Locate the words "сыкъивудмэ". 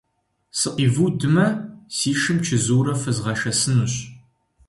0.59-1.47